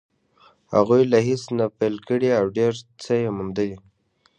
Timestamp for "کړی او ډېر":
2.07-2.73